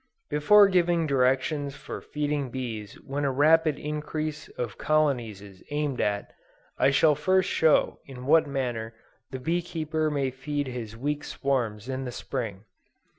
[0.31, 6.33] Before giving directions for feeding bees when a rapid increase of colonies is aimed at,
[6.79, 8.95] I shall first show in what manner
[9.29, 12.63] the bee keeper may feed his weak swarms in the Spring.